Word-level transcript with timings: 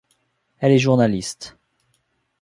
Elle 0.59 0.71
est 0.71 0.79
journaliste. 0.79 1.59